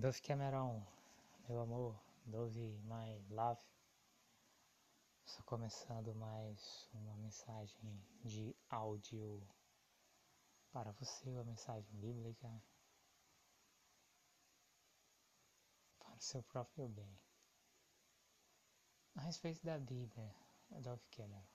[0.00, 0.84] Dove Cameron,
[1.48, 1.96] meu amor,
[2.26, 3.62] Dove My Love.
[5.24, 9.40] Estou começando mais uma mensagem de áudio
[10.72, 12.60] para você, uma mensagem bíblica
[16.00, 17.16] para o seu próprio bem.
[19.14, 20.34] A respeito da Bíblia,
[20.70, 21.46] Dove Cameron.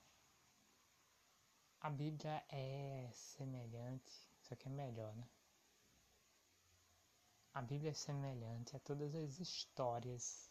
[1.82, 4.10] A Bíblia é semelhante,
[4.40, 5.28] só que é melhor, né?
[7.52, 10.48] A Bíblia é semelhante a todas as histórias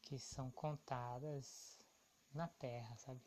[0.00, 1.80] que são contadas
[2.32, 3.20] na Terra, sabe?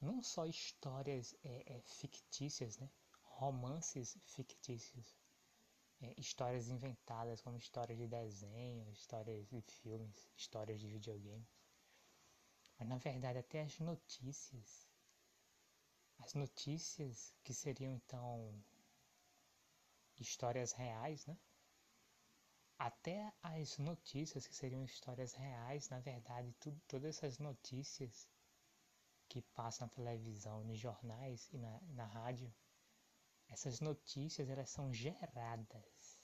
[0.00, 2.88] Não só histórias é, é, fictícias, né?
[3.22, 5.18] Romances fictícios.
[6.00, 11.48] É, histórias inventadas, como histórias de desenho, histórias de filmes, histórias de videogame.
[12.78, 14.88] Mas na verdade, até as notícias,
[16.20, 18.62] as notícias que seriam então
[20.20, 21.36] histórias reais, né?
[22.78, 28.28] Até as notícias que seriam histórias reais, na verdade, tudo, todas essas notícias
[29.28, 32.54] que passam na televisão, nos jornais e na, na rádio,
[33.48, 36.20] essas notícias elas são geradas.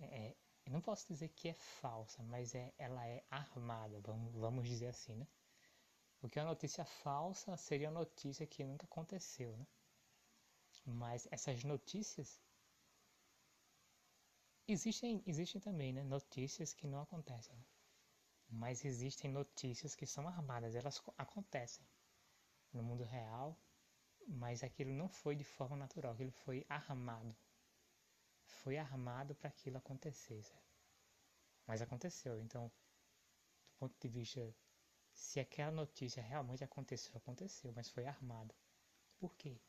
[0.00, 0.34] É,
[0.64, 4.86] eu não posso dizer que é falsa, mas é, ela é armada, vamos, vamos dizer
[4.86, 5.28] assim, né?
[6.18, 9.66] Porque uma notícia falsa seria uma notícia que nunca aconteceu, né?
[10.84, 12.40] Mas essas notícias
[14.68, 16.02] existem, existem também, né?
[16.02, 17.56] Notícias que não acontecem.
[17.56, 17.64] Né?
[18.48, 21.86] Mas existem notícias que são armadas, elas acontecem
[22.72, 23.58] no mundo real,
[24.26, 27.36] mas aquilo não foi de forma natural, aquilo foi armado.
[28.46, 30.74] Foi armado para aquilo acontecer, certo?
[31.66, 34.54] Mas aconteceu, então, do ponto de vista
[35.12, 38.54] se aquela notícia realmente aconteceu, aconteceu, mas foi armado.
[39.18, 39.60] Por quê?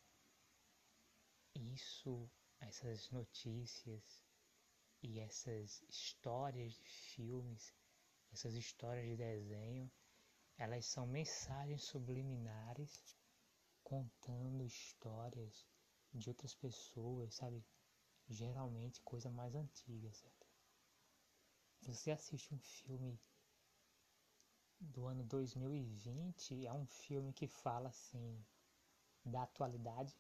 [1.56, 4.24] Isso, essas notícias
[5.02, 7.74] e essas histórias de filmes,
[8.32, 9.92] essas histórias de desenho,
[10.58, 13.16] elas são mensagens subliminares
[13.84, 15.68] contando histórias
[16.14, 17.64] de outras pessoas, sabe?
[18.28, 20.48] Geralmente coisa mais antiga, certo?
[21.82, 23.20] Você assiste um filme
[24.80, 28.44] do ano 2020, é um filme que fala assim
[29.24, 30.16] da atualidade,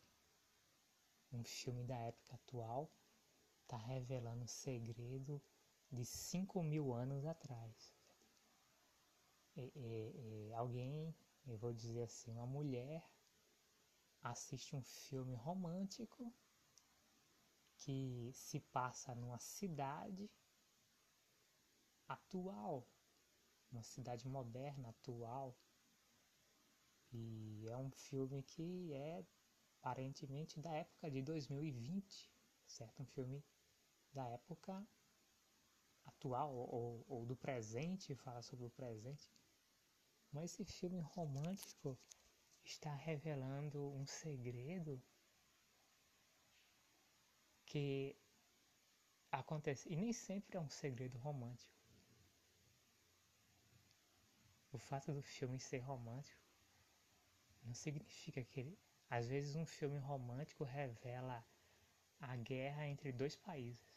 [1.31, 2.91] um filme da época atual
[3.63, 5.41] está revelando um segredo
[5.91, 7.95] de 5 mil anos atrás.
[9.55, 11.15] E, e, e, alguém,
[11.45, 13.03] eu vou dizer assim, uma mulher
[14.21, 16.33] assiste um filme romântico
[17.77, 20.29] que se passa numa cidade
[22.07, 22.87] atual,
[23.71, 25.55] uma cidade moderna, atual.
[27.11, 29.23] E é um filme que é
[29.85, 32.31] aparentemente da época de 2020,
[32.65, 33.03] certo?
[33.03, 33.45] Um filme
[34.11, 34.83] da época
[36.05, 39.31] atual ou, ou do presente, fala sobre o presente.
[40.31, 41.95] Mas esse filme romântico
[42.63, 44.99] está revelando um segredo
[47.63, 48.17] que
[49.31, 51.71] acontece e nem sempre é um segredo romântico.
[54.71, 56.43] O fato do filme ser romântico
[57.63, 61.45] não significa que ele às vezes um filme romântico revela
[62.19, 63.95] a guerra entre dois países.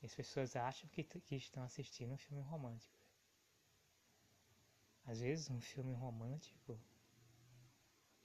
[0.00, 2.96] E as pessoas acham que, que estão assistindo um filme romântico.
[5.04, 6.78] Às vezes um filme romântico,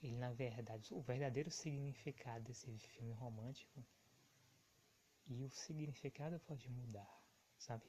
[0.02, 3.84] ele na verdade, o verdadeiro significado desse filme romântico
[5.26, 7.22] e o significado pode mudar,
[7.56, 7.84] sabe?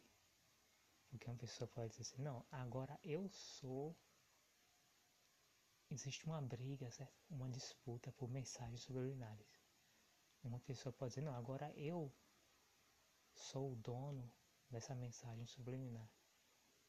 [1.09, 3.95] Porque uma pessoa pode dizer assim, não, agora eu sou
[5.93, 7.13] existe uma briga, certo?
[7.29, 9.61] uma disputa por mensagens subliminares.
[10.43, 12.11] Uma pessoa pode dizer, não, agora eu
[13.33, 14.31] sou o dono
[14.69, 16.09] dessa mensagem subliminar.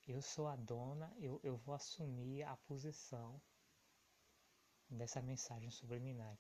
[0.07, 3.41] Eu sou a dona, eu, eu vou assumir a posição
[4.89, 6.39] dessa mensagem subliminar.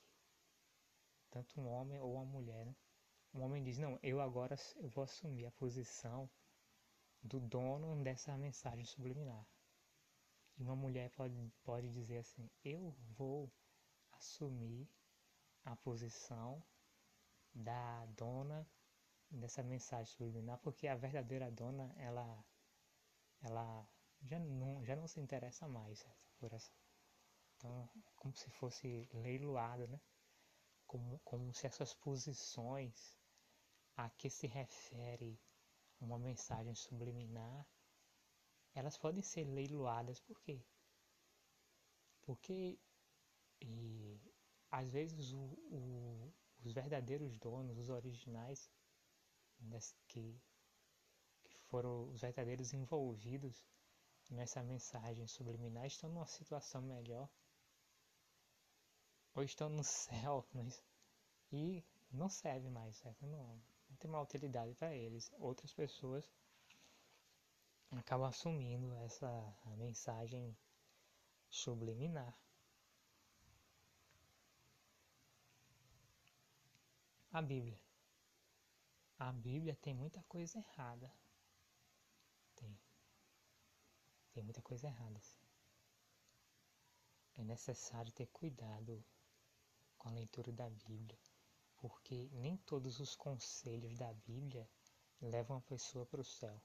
[1.30, 2.64] Tanto um homem ou uma mulher.
[2.66, 2.74] Né?
[3.34, 6.30] Um homem diz, não, eu agora eu vou assumir a posição
[7.22, 9.46] do dono dessa mensagem subliminar.
[10.56, 13.52] E uma mulher pode, pode dizer assim: Eu vou
[14.12, 14.88] assumir
[15.64, 16.62] a posição
[17.52, 18.66] da dona
[19.30, 22.44] dessa mensagem subliminar, porque a verdadeira dona, ela,
[23.42, 23.88] ela
[24.22, 26.06] já, não, já não se interessa mais
[26.38, 26.72] por essa.
[27.56, 30.00] Então, como se fosse leiloada, né?
[30.86, 33.18] Como, como se essas posições
[33.96, 35.40] a que se refere
[36.00, 37.66] uma mensagem subliminar
[38.74, 40.60] elas podem ser leiloadas por quê?
[42.22, 42.78] Porque
[43.60, 44.20] e,
[44.70, 46.32] às vezes o, o,
[46.64, 48.70] os verdadeiros donos, os originais,
[50.08, 50.40] que,
[51.44, 53.64] que foram os verdadeiros envolvidos
[54.30, 57.28] nessa mensagem subliminar estão numa situação melhor
[59.34, 60.82] ou estão no céu mas,
[61.52, 63.26] e não serve mais, certo?
[63.26, 65.30] Não, não tem uma utilidade para eles.
[65.38, 66.30] Outras pessoas
[68.00, 69.28] acabam assumindo essa
[69.76, 70.56] mensagem
[71.48, 72.36] subliminar.
[77.32, 77.80] A Bíblia.
[79.18, 81.12] A Bíblia tem muita coisa errada.
[82.54, 82.78] Tem.
[84.32, 85.20] Tem muita coisa errada.
[87.36, 89.04] É necessário ter cuidado
[89.98, 91.18] com a leitura da Bíblia,
[91.76, 94.68] porque nem todos os conselhos da Bíblia
[95.20, 96.62] levam a pessoa para o céu.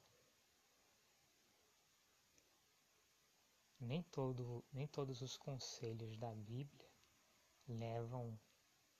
[3.79, 6.89] Nem, todo, nem todos os conselhos da Bíblia
[7.67, 8.39] levam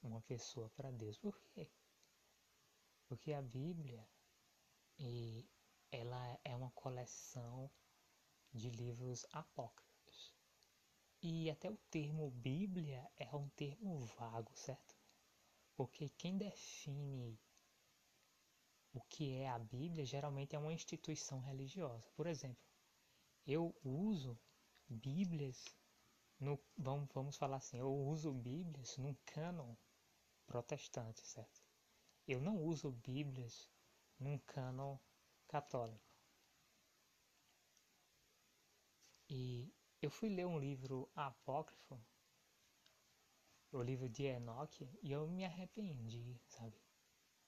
[0.02, 1.18] uma pessoa para Deus.
[1.18, 1.70] Por quê?
[3.08, 4.08] Porque a Bíblia
[4.98, 5.50] e
[5.92, 7.70] ela é uma coleção
[8.54, 10.34] de livros apócrifos.
[11.22, 14.96] E até o termo Bíblia é um termo vago, certo?
[15.76, 17.40] Porque quem define
[18.94, 22.10] o que é a Bíblia geralmente é uma instituição religiosa.
[22.16, 22.64] Por exemplo,
[23.46, 24.40] eu uso
[24.90, 25.64] Bíblias,
[26.40, 29.76] no, vamos, vamos falar assim, eu uso Bíblias num cânon
[30.46, 31.62] protestante, certo?
[32.28, 33.70] Eu não uso Bíblias
[34.20, 34.98] num cânon
[35.48, 36.10] católico.
[39.30, 39.72] E
[40.02, 42.02] eu fui ler um livro apócrifo,
[43.72, 46.82] o livro de Enoch, e eu me arrependi, sabe?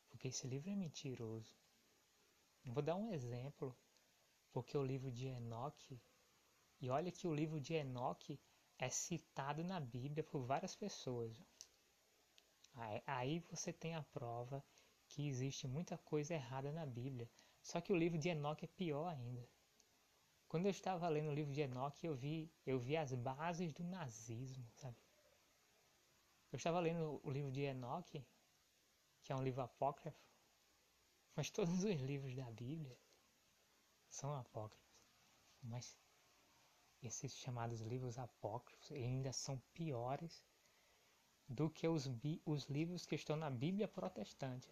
[0.09, 1.57] Porque esse livro é mentiroso.
[2.65, 3.75] Vou dar um exemplo,
[4.51, 5.99] porque o livro de Enoch
[6.81, 8.39] e olha que o livro de Enoque
[8.77, 11.39] é citado na Bíblia por várias pessoas.
[13.05, 14.63] Aí você tem a prova
[15.07, 17.29] que existe muita coisa errada na Bíblia.
[17.61, 19.47] Só que o livro de Enoque é pior ainda.
[20.47, 23.83] Quando eu estava lendo o livro de Enoque, eu vi, eu vi as bases do
[23.83, 24.97] nazismo, sabe?
[26.51, 28.25] Eu estava lendo o livro de Enoque,
[29.21, 30.19] que é um livro apócrifo,
[31.35, 32.97] mas todos os livros da Bíblia
[34.09, 34.91] são apócrifos.
[35.61, 35.95] Mas
[37.01, 40.43] esses chamados livros apócrifos ainda são piores
[41.47, 42.09] do que os,
[42.45, 44.69] os livros que estão na Bíblia protestante.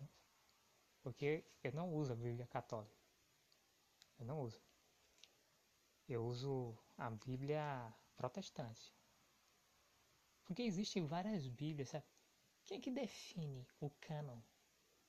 [1.02, 2.96] Porque eu não uso a Bíblia católica.
[4.20, 4.62] Eu não uso.
[6.08, 8.94] Eu uso a Bíblia protestante.
[10.44, 12.06] Porque existem várias Bíblias, sabe?
[12.66, 14.40] Quem é que define o cânon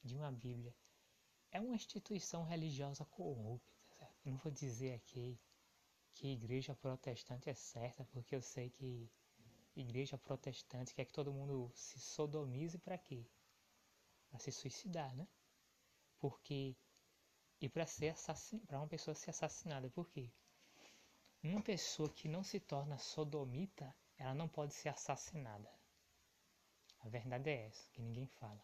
[0.02, 0.74] de uma Bíblia?
[1.50, 4.26] É uma instituição religiosa corrupta, certo?
[4.26, 5.38] Eu não vou dizer aqui
[6.14, 9.10] que igreja protestante é certa, porque eu sei que
[9.74, 13.26] igreja protestante quer que todo mundo se sodomize para quê?
[14.28, 15.26] Para se suicidar, né?
[16.18, 16.76] Porque
[17.60, 18.14] e para ser
[18.66, 20.32] para uma pessoa ser assassinada, por quê?
[21.42, 25.70] Uma pessoa que não se torna sodomita, ela não pode ser assassinada.
[27.00, 28.62] A verdade é essa, que ninguém fala.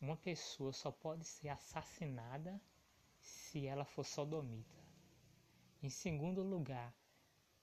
[0.00, 2.60] Uma pessoa só pode ser assassinada
[3.20, 4.79] se ela for sodomita.
[5.82, 6.94] Em segundo lugar,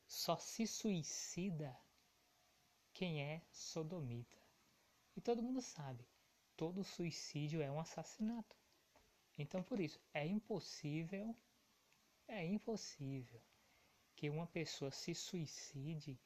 [0.08, 1.78] só se suicida
[2.92, 4.42] quem é sodomita.
[5.16, 6.04] E todo mundo sabe,
[6.56, 8.56] todo suicídio é um assassinato.
[9.38, 11.36] Então, por isso, é impossível,
[12.28, 13.40] é impossível
[14.16, 16.20] que uma pessoa se suicide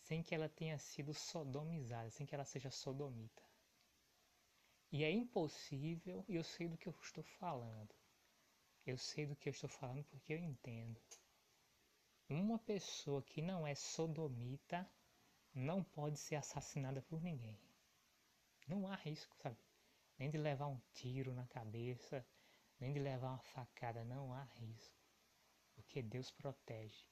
[0.00, 3.42] sem que ela tenha sido sodomizada, sem que ela seja sodomita.
[4.92, 7.94] E é impossível, e eu sei do que eu estou falando.
[8.84, 11.00] Eu sei do que eu estou falando porque eu entendo.
[12.28, 14.86] Uma pessoa que não é sodomita
[15.54, 17.58] não pode ser assassinada por ninguém.
[18.66, 19.56] Não há risco, sabe?
[20.18, 22.26] Nem de levar um tiro na cabeça,
[22.78, 24.94] nem de levar uma facada, não há risco.
[25.74, 27.06] Porque Deus protege.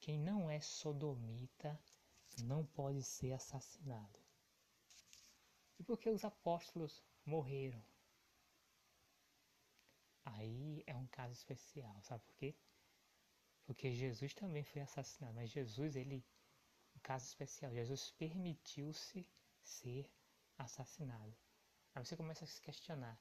[0.00, 1.80] Quem não é sodomita
[2.42, 4.18] não pode ser assassinado.
[5.78, 7.82] E por que os apóstolos morreram?
[10.24, 12.56] Aí é um caso especial, sabe por quê?
[13.66, 16.24] Porque Jesus também foi assassinado, mas Jesus, ele,
[16.94, 19.28] um caso especial, Jesus permitiu-se
[19.60, 20.08] ser
[20.56, 21.36] assassinado.
[21.92, 23.20] Aí você começa a se questionar.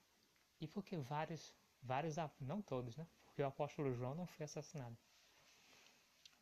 [0.61, 3.07] E por que vários, vários, não todos, né?
[3.25, 4.97] Porque o apóstolo João não foi assassinado.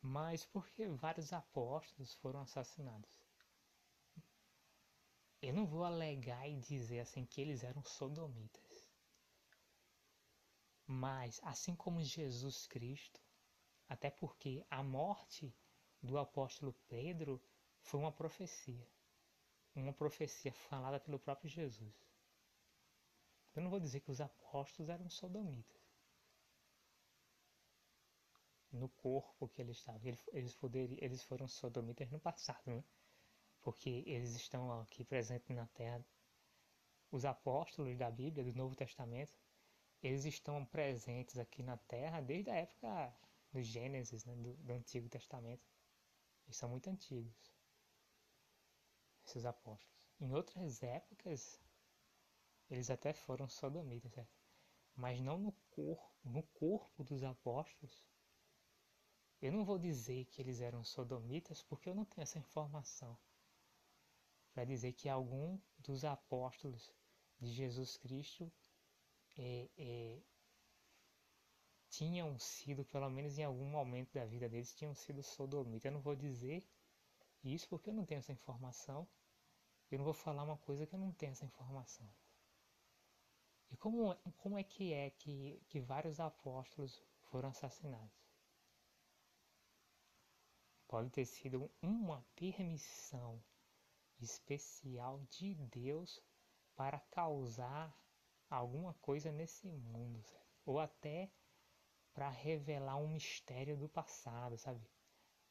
[0.02, 3.10] Mas por que vários apóstolos foram assassinados?
[5.40, 8.86] Eu não vou alegar e dizer assim que eles eram sodomitas.
[10.86, 13.23] Mas, assim como Jesus Cristo,
[13.88, 15.54] até porque a morte
[16.02, 17.40] do apóstolo Pedro
[17.80, 18.86] foi uma profecia.
[19.74, 21.94] Uma profecia falada pelo próprio Jesus.
[23.54, 25.82] Eu não vou dizer que os apóstolos eram sodomitas.
[28.72, 30.00] No corpo que eles estavam.
[30.32, 32.84] Eles, poderiam, eles foram sodomitas no passado, né?
[33.62, 36.04] Porque eles estão aqui presentes na terra.
[37.10, 39.38] Os apóstolos da Bíblia, do Novo Testamento,
[40.02, 43.16] eles estão presentes aqui na terra desde a época
[43.54, 44.34] do Gênesis, né?
[44.34, 45.64] do, do Antigo Testamento.
[46.44, 47.54] Eles são muito antigos,
[49.24, 50.12] esses apóstolos.
[50.20, 51.60] Em outras épocas,
[52.68, 54.34] eles até foram sodomitas, certo?
[54.96, 58.04] mas não no corpo, no corpo dos apóstolos.
[59.40, 63.16] Eu não vou dizer que eles eram sodomitas porque eu não tenho essa informação.
[64.52, 66.92] Para dizer que algum dos apóstolos
[67.40, 68.52] de Jesus Cristo
[69.36, 70.22] é, é,
[71.96, 75.84] tinham sido, pelo menos em algum momento da vida deles, tinham sido sodomitas.
[75.84, 76.66] Eu não vou dizer
[77.42, 79.06] isso porque eu não tenho essa informação.
[79.90, 82.08] Eu não vou falar uma coisa que eu não tenho essa informação.
[83.70, 88.24] E como, como é que é que, que vários apóstolos foram assassinados?
[90.88, 93.42] Pode ter sido uma permissão
[94.20, 96.20] especial de Deus
[96.74, 97.96] para causar
[98.50, 100.24] alguma coisa nesse mundo,
[100.64, 101.30] ou até
[102.14, 104.80] para revelar um mistério do passado, sabe?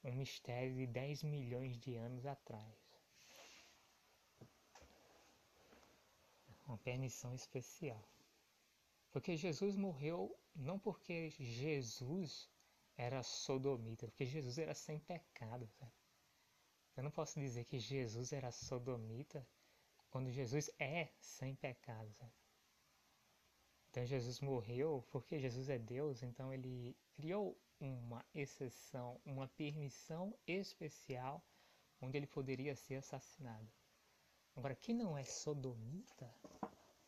[0.03, 2.83] Um mistério de 10 milhões de anos atrás.
[6.65, 8.03] uma permissão especial.
[9.11, 12.49] Porque Jesus morreu não porque Jesus
[12.97, 15.67] era sodomita, porque Jesus era sem pecado.
[15.67, 15.93] Certo?
[16.95, 19.47] Eu não posso dizer que Jesus era sodomita
[20.09, 22.11] quando Jesus é sem pecado.
[22.13, 22.42] Certo?
[23.93, 31.45] Então Jesus morreu porque Jesus é Deus, então ele criou uma exceção, uma permissão especial
[32.01, 33.71] onde ele poderia ser assassinado.
[34.55, 36.27] Agora, quem não é sodomita,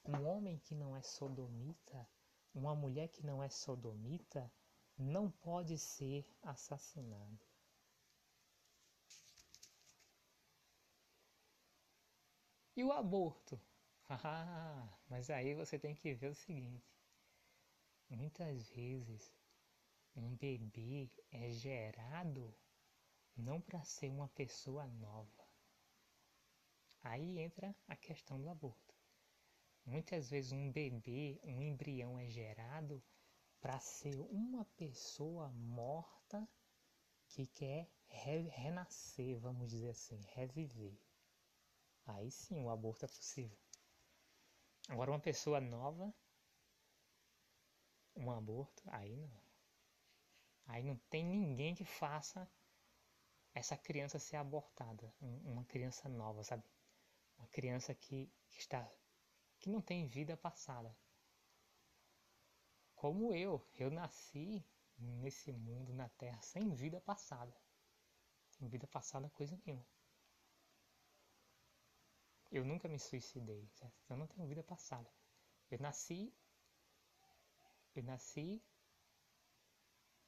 [0.08, 2.08] um homem que não é sodomita,
[2.54, 4.54] uma mulher que não é sodomita,
[4.96, 7.40] não pode ser assassinado.
[12.76, 13.60] E o aborto?
[14.10, 16.84] Ah, mas aí você tem que ver o seguinte:
[18.10, 19.32] muitas vezes
[20.16, 22.56] um bebê é gerado
[23.38, 25.46] não para ser uma pessoa nova,
[27.04, 28.94] Aí entra a questão do aborto.
[29.86, 33.02] Muitas vezes um bebê, um embrião é gerado
[33.62, 36.48] para ser uma pessoa morta
[37.30, 40.98] que quer re renascer, vamos dizer assim, reviver.
[42.08, 43.65] Aí sim o aborto é possível.
[44.90, 46.14] Agora uma pessoa nova,
[48.16, 49.46] um aborto, aí não.
[50.68, 52.50] Aí não tem ninguém que faça
[53.54, 56.64] essa criança ser abortada, uma criança nova, sabe?
[57.38, 58.90] Uma criança que, está
[59.60, 60.96] que não tem vida passada.
[62.96, 64.66] Como eu, eu nasci
[64.98, 67.56] nesse mundo na Terra sem vida passada.
[68.50, 69.86] Sem vida passada coisa nenhuma.
[72.56, 73.96] Eu nunca me suicidei, certo?
[74.10, 75.10] Eu não tenho vida passada.
[75.70, 76.34] Eu nasci
[77.96, 78.62] eu nasci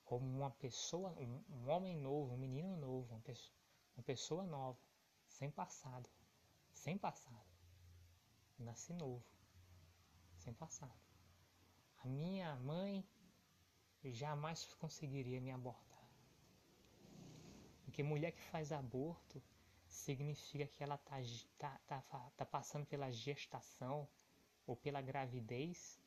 [0.05, 3.57] como uma pessoa, um, um homem novo, um menino novo, uma pessoa,
[3.95, 4.79] uma pessoa nova,
[5.27, 6.09] sem passado
[6.77, 7.45] sem passado.
[8.57, 9.25] Nasci novo,
[10.37, 11.01] sem passado.
[11.97, 13.05] A minha mãe
[14.03, 16.09] jamais conseguiria me abortar.
[17.83, 19.43] Porque mulher que faz aborto
[19.87, 24.07] significa que ela está tá, tá, tá passando pela gestação
[24.65, 25.99] ou pela gravidez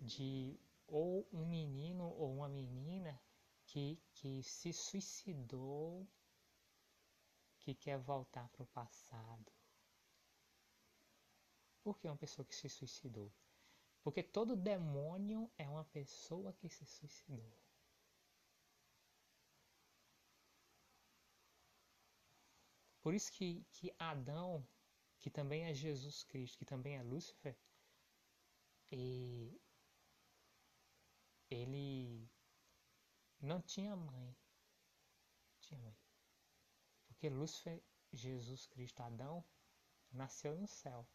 [0.00, 3.20] de ou um menino ou uma menina
[3.66, 6.06] que, que se suicidou
[7.58, 9.52] que quer voltar para o passado.
[11.82, 13.32] Por que uma pessoa que se suicidou?
[14.02, 17.65] Porque todo demônio é uma pessoa que se suicidou.
[23.06, 24.68] Por isso que, que Adão,
[25.20, 27.56] que também é Jesus Cristo, que também é Lúcifer,
[28.90, 29.62] e
[31.48, 32.28] ele
[33.40, 34.36] não tinha mãe.
[35.60, 35.96] Tinha mãe.
[37.06, 37.80] Porque Lúcifer,
[38.12, 39.44] Jesus Cristo, Adão,
[40.10, 41.08] nasceu no céu.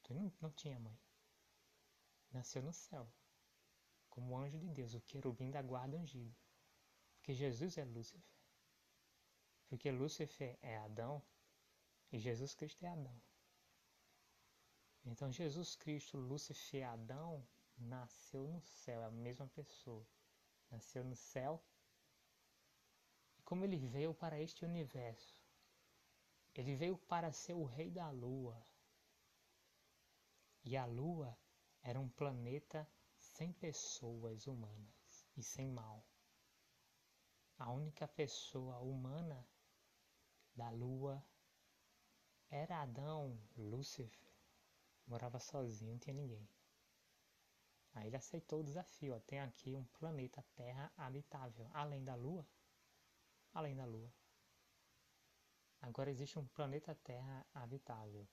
[0.00, 1.00] Então não, não tinha mãe.
[2.30, 3.10] Nasceu no céu.
[4.10, 6.36] Como anjo de Deus, o querubim da guarda ungido.
[7.16, 8.37] Porque Jesus é Lúcifer.
[9.68, 11.22] Porque Lúcifer é Adão
[12.10, 13.20] e Jesus Cristo é Adão.
[15.04, 17.46] Então Jesus Cristo, Lúcifer e Adão
[17.76, 20.06] nasceu no céu, é a mesma pessoa.
[20.70, 21.62] Nasceu no céu
[23.44, 25.34] como ele veio para este universo.
[26.54, 28.62] Ele veio para ser o rei da lua.
[30.64, 31.34] E a Lua
[31.82, 32.86] era um planeta
[33.18, 36.04] sem pessoas humanas e sem mal.
[37.58, 39.48] A única pessoa humana
[40.58, 41.24] da Lua
[42.50, 44.34] era Adão, Lúcifer.
[45.06, 46.48] Morava sozinho, não tinha ninguém.
[47.94, 49.14] Aí ele aceitou o desafio.
[49.14, 52.44] Ó, tem aqui um planeta Terra habitável, além da Lua.
[53.54, 54.12] Além da Lua.
[55.80, 58.26] Agora existe um planeta Terra habitável.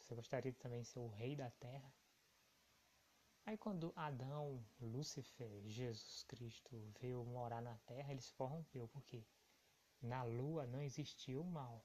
[0.00, 1.94] Você gostaria de também ser o rei da Terra?
[3.46, 9.24] Aí quando Adão, Lúcifer, Jesus Cristo veio morar na Terra, ele se corrompeu, porque
[10.02, 11.84] na Lua não existia o mal,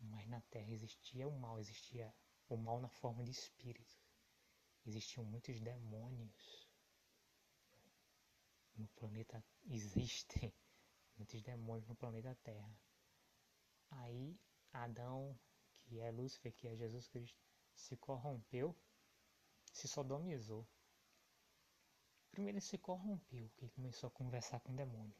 [0.00, 2.14] mas na Terra existia o mal, existia
[2.48, 3.96] o mal na forma de espírito.
[4.86, 6.68] Existiam muitos demônios.
[8.76, 10.52] No planeta existem
[11.16, 12.80] muitos demônios no planeta Terra.
[13.90, 14.38] Aí
[14.72, 15.38] Adão,
[15.72, 17.40] que é Lúcifer, que é Jesus Cristo,
[17.74, 18.76] se corrompeu,
[19.72, 20.66] se sodomizou.
[22.30, 25.16] Primeiro ele se corrompeu, porque ele começou a conversar com o demônio.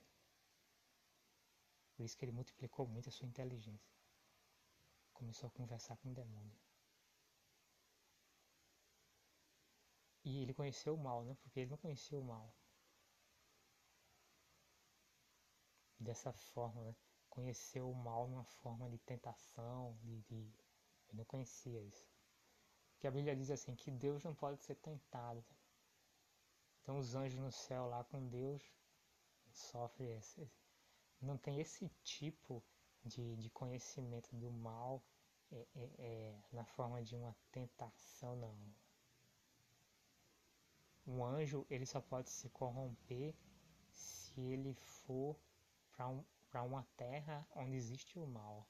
[1.98, 3.92] Por isso que ele multiplicou muito a sua inteligência.
[5.12, 6.56] Começou a conversar com o demônio.
[10.24, 11.36] E ele conheceu o mal, né?
[11.40, 12.54] Porque ele não conhecia o mal.
[15.98, 16.94] Dessa forma, né?
[17.28, 20.36] Conheceu o mal numa forma de tentação, de, de...
[21.08, 22.08] Ele não conhecia isso.
[22.92, 25.44] Porque a Bíblia diz assim, que Deus não pode ser tentado.
[26.80, 28.62] Então os anjos no céu lá com Deus
[29.50, 30.48] sofrem esse,
[31.20, 32.62] não tem esse tipo
[33.04, 35.02] de, de conhecimento do mal
[35.50, 38.56] é, é, é, na forma de uma tentação, não.
[41.06, 43.34] Um anjo ele só pode se corromper
[43.90, 45.36] se ele for
[45.90, 46.24] para um,
[46.66, 48.68] uma terra onde existe o mal.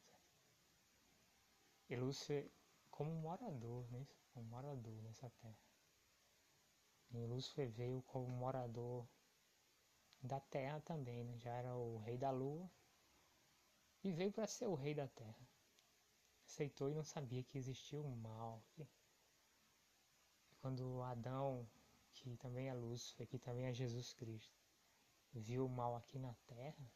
[1.88, 2.48] E Lúcifer
[2.90, 4.06] como morador, né?
[4.32, 5.58] como morador nessa terra.
[7.10, 9.08] E Lúcifer veio como morador
[10.22, 11.38] da terra também, né?
[11.38, 12.70] já era o rei da lua
[14.02, 15.48] e veio para ser o rei da terra.
[16.46, 18.62] Aceitou e não sabia que existia o mal.
[20.60, 21.68] Quando Adão,
[22.12, 24.58] que também é Lúcifer, que também é Jesus Cristo,
[25.32, 26.90] viu o mal aqui na terra,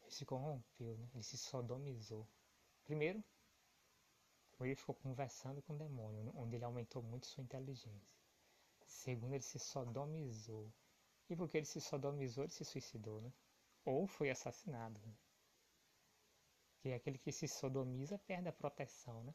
[0.00, 1.08] ele se corrompeu, né?
[1.14, 2.26] ele se sodomizou.
[2.84, 3.22] Primeiro,
[4.60, 8.12] ele ficou conversando com o demônio, onde ele aumentou muito sua inteligência.
[8.84, 10.72] Segundo, ele se sodomizou.
[11.32, 13.32] E porque ele se sodomizou, ele se suicidou, né?
[13.86, 15.00] Ou foi assassinado.
[15.00, 15.14] Né?
[16.74, 19.34] Porque aquele que se sodomiza perde a proteção, né?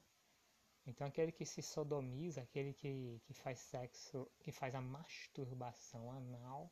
[0.86, 6.72] Então aquele que se sodomiza, aquele que, que faz sexo, que faz a masturbação anal,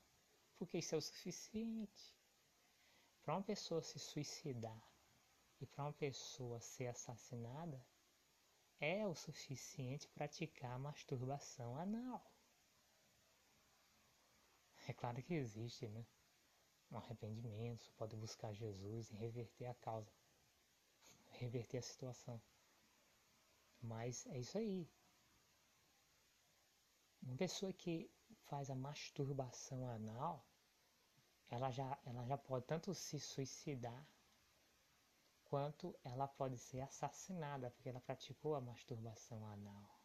[0.57, 2.15] porque isso é o suficiente.
[3.23, 4.87] Para uma pessoa se suicidar
[5.59, 7.83] e para uma pessoa ser assassinada,
[8.79, 12.34] é o suficiente praticar a masturbação anal.
[14.87, 16.05] É claro que existe, né?
[16.91, 20.11] Um arrependimento, pode buscar Jesus e reverter a causa,
[21.39, 22.41] reverter a situação.
[23.81, 24.87] Mas é isso aí.
[27.21, 28.09] Uma pessoa que
[28.43, 30.45] faz a masturbação anal,
[31.49, 34.07] ela já, ela já pode tanto se suicidar,
[35.45, 39.99] quanto ela pode ser assassinada, porque ela praticou a masturbação anal.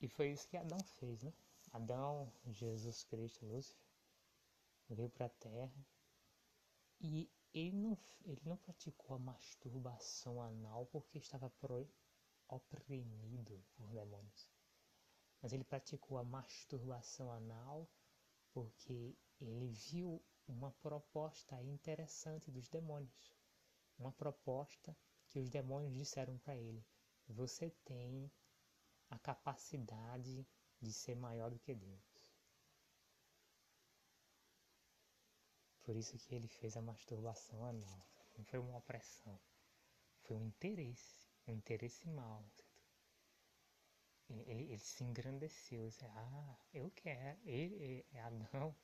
[0.00, 1.32] E foi isso que Adão fez, né?
[1.74, 3.84] Adão, Jesus Cristo, Lúcifer,
[4.88, 5.86] veio para a Terra
[7.00, 11.84] e ele não, ele não praticou a masturbação anal porque estava pro,
[12.48, 14.48] oprimido por demônios.
[15.42, 17.90] Mas ele praticou a masturbação anal
[18.52, 23.34] porque ele viu uma proposta interessante dos demônios.
[23.98, 24.96] Uma proposta
[25.28, 26.86] que os demônios disseram para ele:
[27.26, 28.30] Você tem
[29.10, 30.46] a capacidade
[30.84, 32.14] de ser maior do que Deus.
[35.82, 38.06] Por isso que ele fez a masturbação anal.
[38.36, 39.38] Não foi uma opressão,
[40.22, 42.44] foi um interesse, um interesse mau.
[44.28, 47.38] Ele, ele, ele, se engrandeceu, disse, ah, eu quero.
[47.44, 48.74] Ele, Adão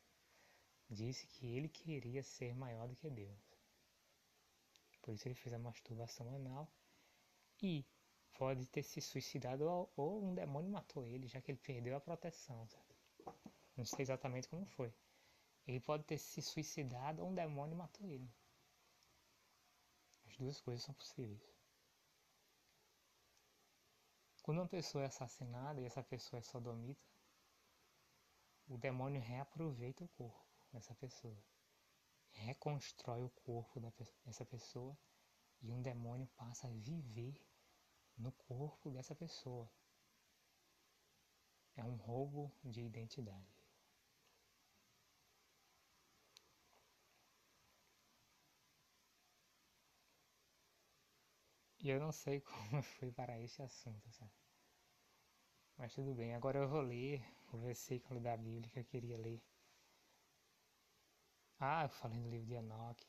[0.88, 3.58] disse que ele queria ser maior do que Deus.
[5.00, 6.70] Por isso ele fez a masturbação anal
[7.62, 7.84] e
[8.40, 12.00] pode ter se suicidado ou, ou, um demônio matou ele, já que ele perdeu a
[12.00, 12.66] proteção.
[12.66, 12.96] Certo?
[13.76, 14.94] Não sei exatamente como foi.
[15.66, 18.32] Ele pode ter se suicidado ou um demônio matou ele.
[20.24, 21.42] As duas coisas são possíveis.
[24.42, 27.06] Quando uma pessoa é assassinada e essa pessoa é sodomita,
[28.68, 31.44] o demônio reaproveita o corpo dessa pessoa,
[32.30, 33.78] reconstrói o corpo
[34.24, 34.96] dessa pessoa
[35.60, 37.49] e um demônio passa a viver
[38.20, 39.68] no corpo dessa pessoa.
[41.74, 43.58] É um roubo de identidade.
[51.80, 54.30] E eu não sei como eu fui para esse assunto, sabe?
[55.76, 57.20] Mas tudo bem, agora eu vou ler
[57.52, 59.42] o versículo da Bíblia que eu queria ler.
[61.60, 63.06] Ah, eu falei no livro de Enoch.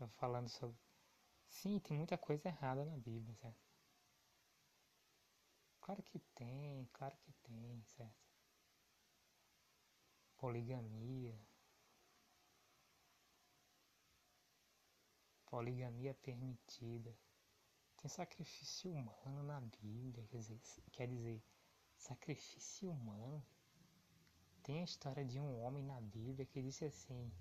[0.00, 0.78] Eu falando sobre.
[1.48, 3.69] Sim, tem muita coisa errada na Bíblia, certo?
[5.90, 8.30] Claro que tem, claro que tem, certo?
[10.36, 11.36] Poligamia.
[15.46, 17.12] Poligamia permitida.
[17.96, 20.60] Tem sacrifício humano na Bíblia, quer dizer,
[20.92, 21.42] quer dizer,
[21.96, 23.44] sacrifício humano.
[24.62, 27.32] Tem a história de um homem na Bíblia que disse assim: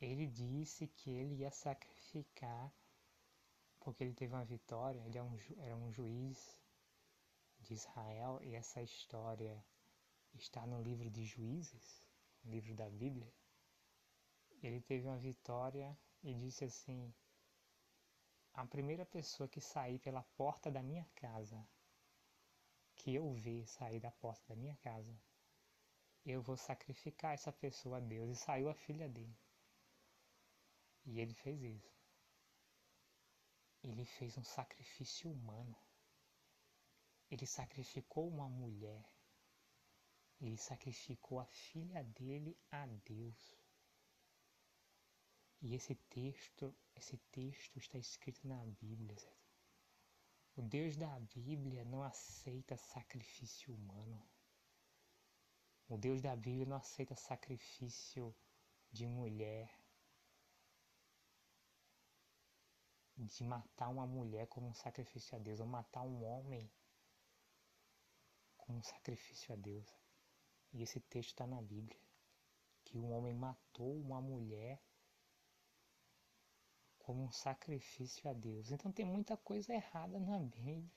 [0.00, 2.74] ele disse que ele ia sacrificar
[3.78, 6.65] porque ele teve uma vitória, ele é um, era um juiz
[7.66, 9.64] de Israel e essa história
[10.34, 12.00] está no livro de Juízes,
[12.44, 13.32] livro da Bíblia.
[14.62, 17.12] Ele teve uma vitória e disse assim:
[18.54, 21.66] a primeira pessoa que sair pela porta da minha casa,
[22.94, 25.14] que eu ver sair da porta da minha casa,
[26.24, 28.30] eu vou sacrificar essa pessoa a Deus.
[28.30, 29.36] E saiu a filha dele.
[31.04, 31.96] E ele fez isso.
[33.82, 35.76] Ele fez um sacrifício humano.
[37.30, 39.04] Ele sacrificou uma mulher.
[40.40, 43.56] Ele sacrificou a filha dele a Deus.
[45.62, 49.36] E esse texto, esse texto está escrito na Bíblia, certo?
[50.54, 54.26] O Deus da Bíblia não aceita sacrifício humano.
[55.88, 58.34] O Deus da Bíblia não aceita sacrifício
[58.90, 59.70] de mulher,
[63.16, 66.70] de matar uma mulher como um sacrifício a Deus, ou matar um homem
[68.66, 69.86] como sacrifício a Deus.
[70.72, 71.98] E esse texto está na Bíblia,
[72.84, 74.82] que um homem matou uma mulher
[76.98, 78.70] como um sacrifício a Deus.
[78.72, 80.90] Então tem muita coisa errada na Bíblia.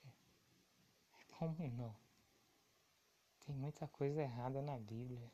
[1.38, 1.96] Como não?
[3.46, 5.32] Tem muita coisa errada na Bíblia.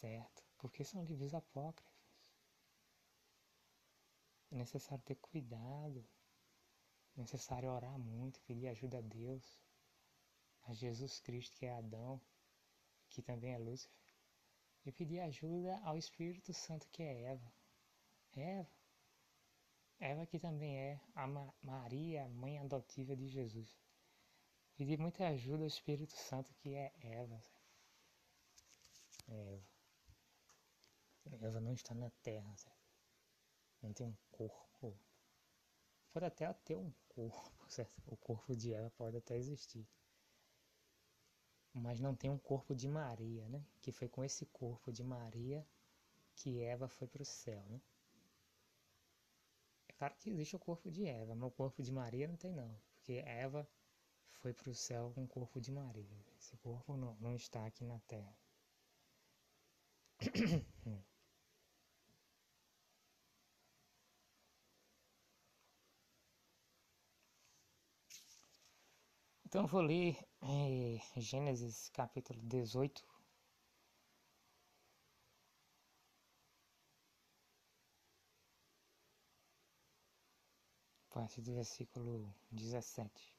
[0.00, 0.42] Certo?
[0.58, 1.94] Porque são livros apócrifos.
[4.50, 6.04] É necessário ter cuidado.
[7.16, 9.65] É necessário orar muito, pedir ajuda a Deus.
[10.66, 12.20] A Jesus Cristo, que é Adão,
[13.08, 13.96] que também é Lúcifer.
[14.84, 17.52] E pedir ajuda ao Espírito Santo, que é Eva.
[18.36, 18.70] Eva.
[19.98, 21.26] Eva que também é a
[21.62, 23.76] Maria, mãe adotiva de Jesus.
[24.76, 27.42] Pedir muita ajuda ao Espírito Santo que é Eva.
[29.28, 29.64] Eva.
[31.40, 32.76] Eva não está na terra, certo?
[33.82, 34.96] Não tem um corpo.
[36.12, 38.02] Pode até ter um corpo, certo?
[38.06, 39.86] O corpo de Eva pode até existir.
[41.78, 43.62] Mas não tem um corpo de Maria, né?
[43.82, 45.64] Que foi com esse corpo de Maria
[46.34, 47.80] que Eva foi para o céu, né?
[49.98, 52.68] claro que existe o corpo de Eva, mas o corpo de Maria não tem não,
[52.92, 53.66] porque Eva
[54.28, 56.24] foi para o céu com o corpo de Maria.
[56.38, 58.36] Esse corpo não, não está aqui na terra.
[69.46, 73.00] Então eu vou ler é, Gênesis capítulo 18,
[81.10, 83.32] partir do versículo 17.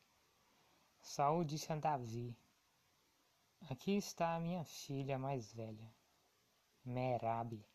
[1.02, 2.34] Saul disse a Davi:
[3.70, 5.94] Aqui está a minha filha mais velha,
[6.86, 7.68] Merabe.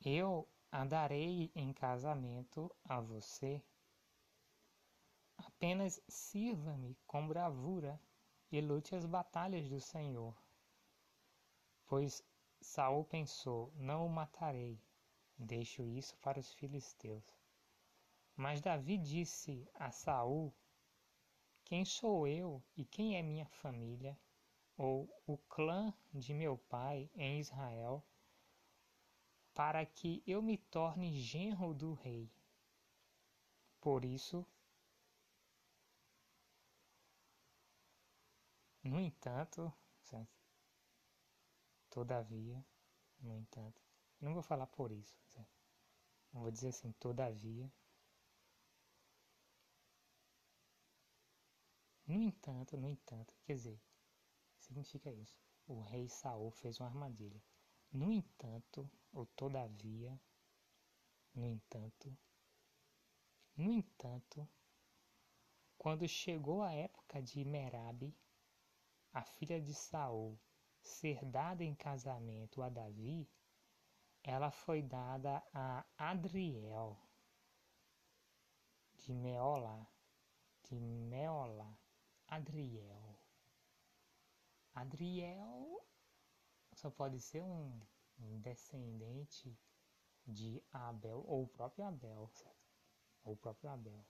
[0.00, 3.60] Eu a darei em casamento a você.
[5.46, 8.00] Apenas sirva-me com bravura
[8.50, 10.36] e lute as batalhas do Senhor.
[11.86, 12.22] Pois
[12.60, 14.80] Saul pensou: Não o matarei,
[15.36, 17.24] deixo isso para os filisteus.
[18.36, 20.54] Mas Davi disse a Saul:
[21.64, 24.18] Quem sou eu e quem é minha família,
[24.76, 28.04] ou o clã de meu pai em Israel,
[29.54, 32.30] para que eu me torne genro do rei?
[33.80, 34.46] Por isso,
[38.84, 40.42] no entanto, certo?
[41.90, 42.64] todavia,
[43.20, 43.80] no entanto,
[44.20, 45.52] não vou falar por isso, certo?
[46.32, 47.70] vou dizer assim, todavia,
[52.12, 53.80] No entanto, no entanto, quer dizer,
[54.58, 55.40] significa isso.
[55.66, 57.40] O rei Saul fez uma armadilha.
[57.92, 60.20] No entanto, ou todavia,
[61.34, 62.14] no entanto,
[63.56, 64.48] No entanto,
[65.78, 68.14] quando chegou a época de Merabe,
[69.12, 70.38] a filha de Saul,
[70.80, 73.28] ser dada em casamento a Davi,
[74.22, 76.98] ela foi dada a Adriel
[78.94, 79.86] de Meola,
[80.62, 81.76] de Meola,
[82.28, 83.18] Adriel.
[84.74, 85.84] Adriel
[86.72, 87.80] só pode ser um,
[88.40, 89.58] descendente
[90.24, 92.72] de Abel ou o próprio Abel, certo?
[93.24, 94.06] Ou o próprio Abel.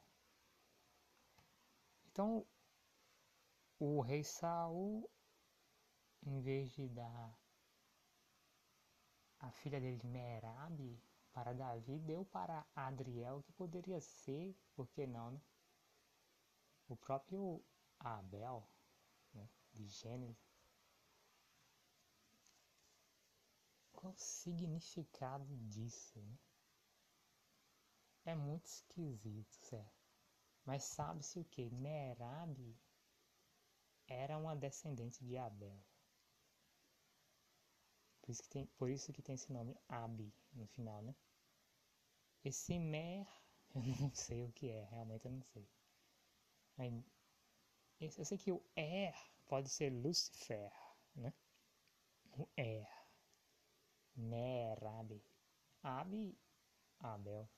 [2.07, 2.47] Então,
[3.85, 5.11] o rei Saul,
[6.25, 7.37] em vez de dar
[9.41, 15.33] a filha dele Merab para Davi, deu para Adriel, que poderia ser, por que não,
[15.33, 15.41] né?
[16.87, 17.61] O próprio
[17.99, 18.65] Abel,
[19.35, 19.49] né?
[19.73, 20.39] de Gênesis.
[23.91, 26.21] Qual o significado disso?
[26.21, 26.39] Né?
[28.27, 30.07] É muito esquisito, certo?
[30.65, 31.69] Mas sabe-se o que?
[31.71, 32.77] Merab
[34.09, 35.79] era uma descendente de Abel.
[38.21, 41.15] Por isso que tem, por isso que tem esse nome Abi no final, né?
[42.45, 43.27] Esse Mer,
[43.75, 45.69] eu não sei o que é, realmente eu não sei.
[46.79, 47.05] Aí,
[48.01, 49.15] eu sei que o Er
[49.47, 50.73] pode ser Lucifer,
[51.15, 51.33] né?
[52.33, 52.89] O Er.
[54.17, 55.23] Merabi.
[55.83, 56.37] Abi,
[57.01, 57.49] Abel.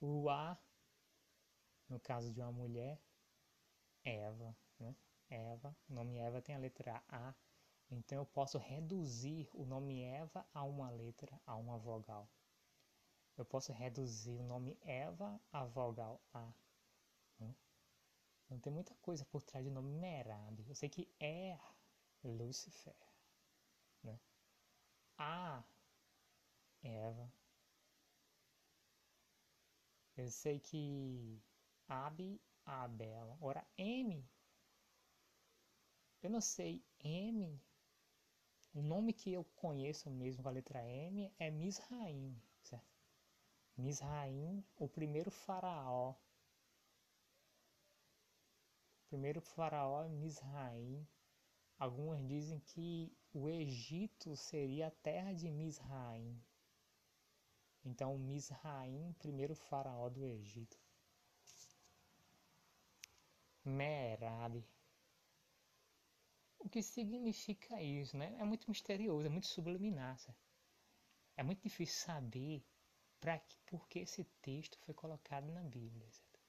[0.00, 0.58] O A,
[1.88, 3.00] no caso de uma mulher,
[4.04, 4.94] Eva, né?
[5.28, 7.34] Eva, o nome Eva tem a letra A,
[7.90, 12.28] então eu posso reduzir o nome Eva a uma letra, a uma vogal.
[13.36, 16.52] Eu posso reduzir o nome Eva a vogal A.
[17.38, 17.54] Né?
[18.44, 20.64] Então tem muita coisa por trás do nome Merab.
[20.66, 21.58] Eu sei que é
[22.24, 22.96] Lúcifer,
[24.02, 24.18] né?
[25.18, 25.62] A
[26.82, 27.30] Eva.
[30.16, 31.42] Eu sei que
[31.88, 33.36] Abi Abel.
[33.40, 34.24] Ora, M.
[36.22, 37.60] Eu não sei, M.
[38.74, 42.84] O nome que eu conheço mesmo com a letra M é Misraim, certo?
[43.76, 46.10] Misraim, o primeiro faraó.
[46.10, 46.16] O
[49.08, 51.06] primeiro faraó é Misraim.
[51.78, 56.42] Algumas dizem que o Egito seria a terra de Misraim.
[57.84, 60.85] Então, Misraim, primeiro faraó do Egito.
[63.68, 64.64] Merab.
[66.58, 68.36] O que significa isso, né?
[68.38, 70.16] É muito misterioso, é muito subliminar.
[71.36, 72.64] É muito difícil saber
[73.20, 76.10] para que, por que esse texto foi colocado na Bíblia.
[76.10, 76.40] Certo?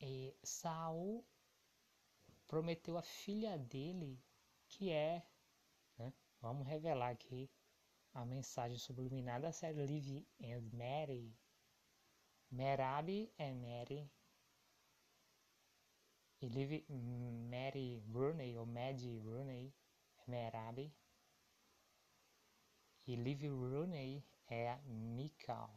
[0.00, 1.24] E Saul
[2.46, 4.22] prometeu a filha dele,
[4.68, 5.26] que é,
[5.98, 6.12] né?
[6.40, 7.50] vamos revelar aqui
[8.12, 11.34] a mensagem subliminar da série Live and Mary.
[12.50, 14.08] Merab é Mary,
[16.44, 16.84] e Liv
[17.50, 19.72] Mary Rooney, ou Maddie Rooney,
[20.26, 20.94] Merabi.
[23.06, 25.70] E Liv Rooney é a Mikal,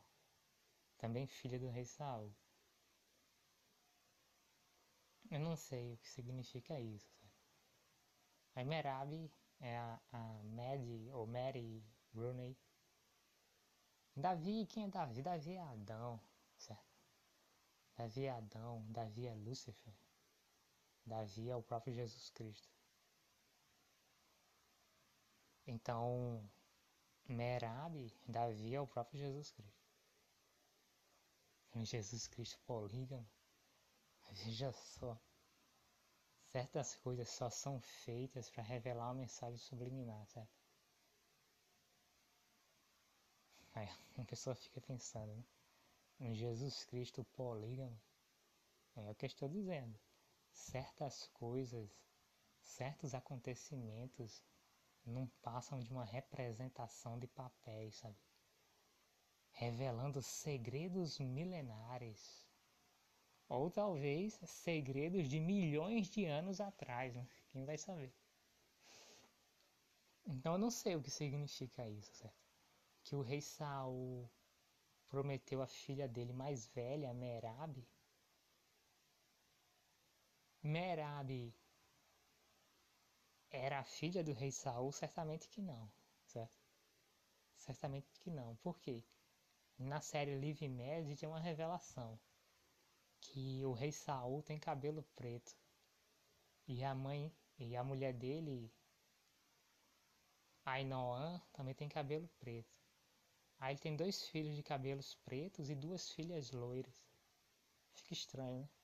[0.98, 2.34] também filha do rei Saul.
[5.32, 7.26] Eu não sei o que significa isso.
[8.54, 11.82] A Merabi é a, a Maddie, ou Mary
[12.14, 12.58] Rooney.
[14.14, 15.22] Davi, quem é Davi?
[15.22, 16.20] Davi é Adão,
[16.58, 16.98] certo?
[17.96, 20.07] Davi é Adão, Davi é Lúcifer.
[21.08, 22.70] Davi é o próprio Jesus Cristo.
[25.66, 26.44] Então,
[27.26, 29.88] Merab, Davi é o próprio Jesus Cristo.
[31.74, 33.26] Um Jesus Cristo polígamo.
[34.32, 35.18] Veja só.
[36.50, 40.58] Certas coisas só são feitas para revelar uma mensagem subliminar, certo?
[43.76, 45.44] Aí uma pessoa fica pensando, né?
[46.20, 47.98] Um Jesus Cristo polígamo.
[48.98, 49.98] É o que eu estou dizendo
[50.58, 51.90] certas coisas,
[52.60, 54.44] certos acontecimentos
[55.06, 58.18] não passam de uma representação de papéis, sabe?
[59.52, 62.46] Revelando segredos milenares.
[63.48, 67.26] Ou talvez segredos de milhões de anos atrás, né?
[67.50, 68.14] Quem vai saber?
[70.26, 72.46] Então eu não sei o que significa isso, certo?
[73.04, 74.30] Que o rei Saul
[75.08, 77.88] prometeu a filha dele mais velha, Merab,
[80.68, 81.32] Merab
[83.50, 84.92] era filha do rei Saul?
[84.92, 85.90] Certamente que não,
[86.26, 86.60] certo?
[87.56, 88.58] Certamente que não.
[88.58, 89.02] Por quê?
[89.80, 92.20] Na série Live Med tem uma revelação
[93.22, 95.56] que o rei Saul tem cabelo preto
[96.68, 98.70] e a mãe e a mulher dele,
[100.66, 102.76] Ainoan, também tem cabelo preto.
[103.58, 107.08] Aí ele tem dois filhos de cabelos pretos e duas filhas loiras.
[107.94, 108.77] Fica estranho, né?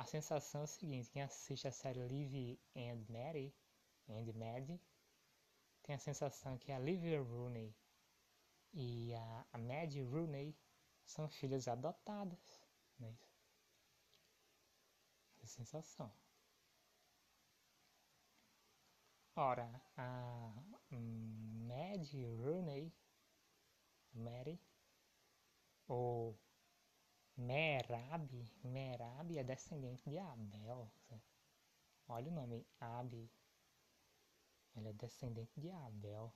[0.00, 3.54] A sensação é a seguinte, quem assiste a série Liv and Mary,
[4.08, 4.80] and Maddie,
[5.82, 7.76] tem a sensação que a Liv Rooney
[8.72, 10.56] e a, Maddie Rooney
[11.04, 12.64] são filhas adotadas,
[12.98, 13.14] né?
[15.38, 16.10] É a sensação.
[19.36, 20.54] Ora, a
[20.90, 22.90] Maddie Rooney,
[24.14, 24.58] Mary,
[25.86, 26.40] ou
[27.40, 28.28] Merab,
[28.62, 30.92] Merab é descendente de Abel.
[32.06, 33.32] Olha o nome, Abi.
[34.76, 36.34] Ela é descendente de Abel.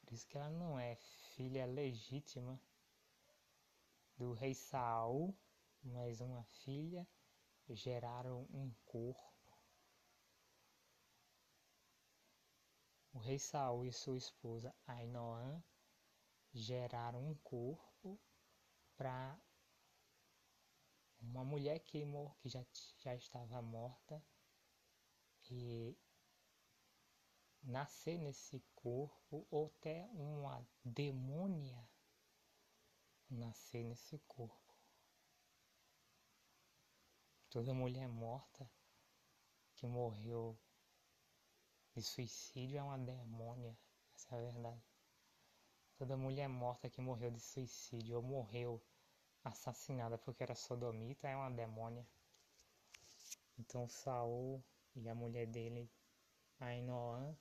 [0.00, 0.96] Por isso que ela não é
[1.36, 2.60] filha legítima
[4.16, 5.32] do rei Saul,
[5.80, 7.06] mas uma filha
[7.68, 9.56] geraram um corpo.
[13.12, 15.62] O rei Saul e sua esposa Ainoã
[16.52, 18.18] geraram um corpo
[18.98, 19.40] para
[21.20, 22.04] uma mulher que,
[22.40, 22.62] que já,
[22.98, 24.22] já estava morta
[25.50, 25.96] e
[27.62, 31.88] nascer nesse corpo ou até uma demônia
[33.30, 34.74] nascer nesse corpo.
[37.50, 38.70] Toda mulher morta
[39.74, 40.58] que morreu
[41.94, 43.76] de suicídio é uma demônia,
[44.14, 44.82] essa é a verdade.
[45.96, 48.82] Toda mulher morta que morreu de suicídio ou morreu
[49.48, 52.06] assassinada porque era sodomita é uma demônia.
[53.58, 54.62] Então Saul
[54.94, 55.90] e a mulher dele,
[56.60, 57.36] Ainoã,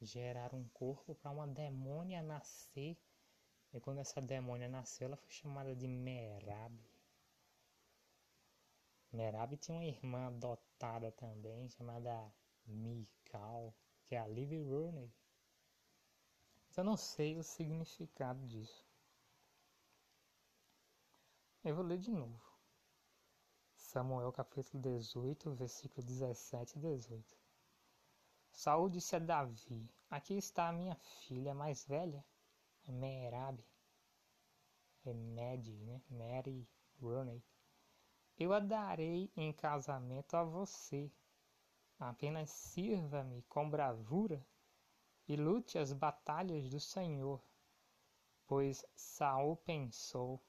[0.00, 2.96] geraram um corpo para uma demônia nascer.
[3.72, 6.76] E quando essa demônia nasceu, ela foi chamada de Merab.
[9.12, 12.32] Merab tinha uma irmã adotada também, chamada
[12.66, 15.10] Mikal, que é a Liv Rooney.
[16.76, 18.91] Eu não sei o significado disso.
[21.64, 22.42] Eu vou ler de novo.
[23.76, 27.36] Samuel capítulo 18, versículo 17 e 18.
[28.50, 32.24] Saul disse a Davi: Aqui está a minha filha mais velha,
[32.88, 33.64] Merab,
[35.04, 36.02] é Medi, né?
[36.10, 36.68] Mary
[37.00, 37.40] Rooney.
[38.36, 41.12] Eu a darei em casamento a você.
[41.96, 44.44] Apenas sirva-me com bravura
[45.28, 47.40] e lute as batalhas do Senhor.
[48.48, 50.42] Pois Saul pensou: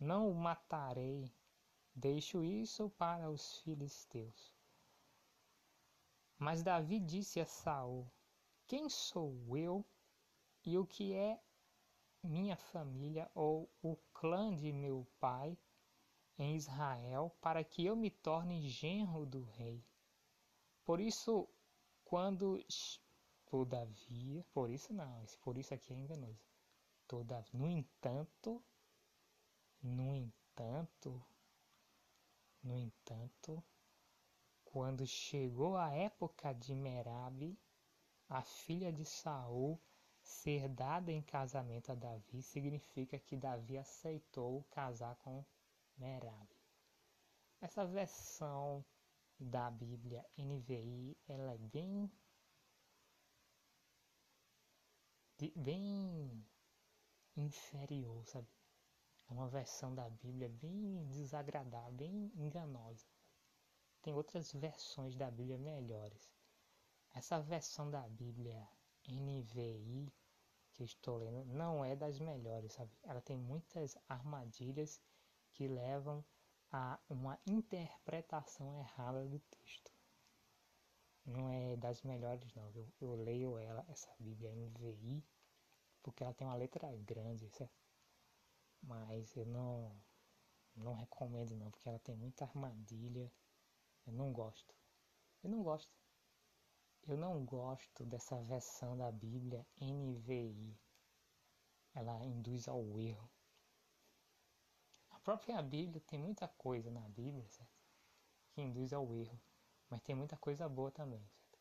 [0.00, 1.30] Não o matarei,
[1.94, 4.54] deixo isso para os filisteus.
[6.38, 8.10] Mas Davi disse a Saul:
[8.66, 9.84] Quem sou eu
[10.64, 11.38] e o que é
[12.22, 15.54] minha família ou o clã de meu pai
[16.38, 19.84] em Israel para que eu me torne genro do rei?
[20.82, 21.46] Por isso,
[22.06, 22.58] quando
[23.44, 26.42] todavia, por isso não, por isso aqui é enganoso.
[27.06, 28.64] Toda, no entanto,
[29.82, 31.24] no entanto,
[32.62, 33.62] no entanto,
[34.64, 37.58] quando chegou a época de Merab,
[38.28, 39.80] a filha de Saul,
[40.22, 45.44] ser dada em casamento a Davi, significa que Davi aceitou casar com
[45.96, 46.48] Merab.
[47.60, 48.84] Essa versão
[49.38, 52.10] da Bíblia NVI, ela é bem
[55.56, 56.46] bem
[57.34, 58.59] inferior, sabe?
[59.30, 63.06] Uma versão da Bíblia bem desagradável, bem enganosa.
[64.02, 66.34] Tem outras versões da Bíblia melhores.
[67.14, 68.68] Essa versão da Bíblia
[69.08, 70.12] NVI
[70.72, 72.90] que estou lendo não é das melhores, sabe?
[73.04, 75.00] Ela tem muitas armadilhas
[75.52, 76.24] que levam
[76.72, 79.92] a uma interpretação errada do texto.
[81.24, 82.68] Não é das melhores não.
[82.74, 85.24] Eu, eu leio ela, essa Bíblia NVI,
[86.02, 87.79] porque ela tem uma letra grande, certo?
[88.82, 89.94] Mas eu não
[90.76, 93.30] não recomendo não, porque ela tem muita armadilha
[94.06, 94.74] eu não gosto.
[95.42, 95.92] Eu não gosto.
[97.06, 100.76] Eu não gosto dessa versão da Bíblia NVI.
[101.94, 103.30] Ela induz ao erro.
[105.10, 107.80] A própria Bíblia tem muita coisa na Bíblia, certo?
[108.50, 109.40] Que induz ao erro.
[109.88, 111.58] Mas tem muita coisa boa também, certo?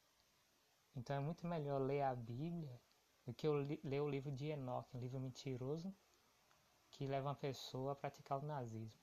[0.96, 2.82] Então é muito melhor ler a Bíblia
[3.26, 5.96] do que eu ler o livro de Enoch, um livro mentiroso
[7.00, 9.00] que leva uma pessoa a praticar o nazismo.